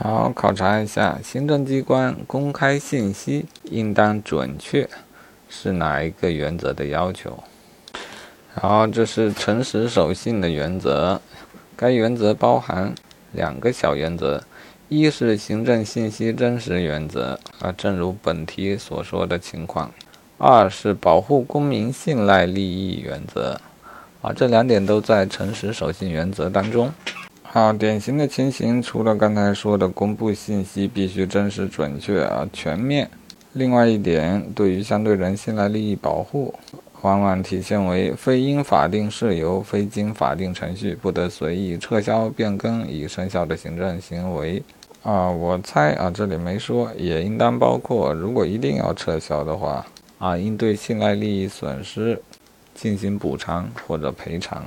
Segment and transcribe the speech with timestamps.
[0.00, 4.88] 好，考察一下，行政机关公开信息应当准确，
[5.48, 7.42] 是哪一个原则的要求？
[8.54, 11.20] 好，这是诚实守信的原则。
[11.74, 12.94] 该原则包含
[13.32, 14.44] 两个小原则，
[14.88, 19.90] 一是行政信息真实原则，啊，正如本题所说的情况；
[20.38, 23.60] 二是保护公民信赖利益原则，
[24.22, 26.92] 啊，这两点都在诚实守信原则当中。
[27.50, 33.08] 好，典型的情形，除了刚才说的公布信息必须真实、准确啊、全面，
[33.54, 36.54] 另外一点，对于相对人信赖利益保护，
[37.00, 44.62] 往往体现为非因法定事由、非经法定程序，不得随意撤销、变更已生效的行政行为。
[45.02, 49.86] 啊，我猜啊，这里没说，也应当包括，如果一定要撤销的话，
[50.18, 52.20] 啊，应对信赖利益损失
[52.74, 54.62] 进行补偿或者赔偿。